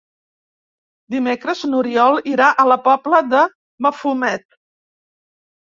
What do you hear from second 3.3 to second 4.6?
de Mafumet.